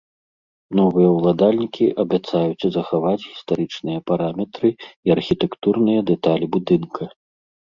[0.77, 7.03] Новыя ўладальнікі абяцаюць захаваць гістарычныя параметры і архітэктурныя дэталі будынка.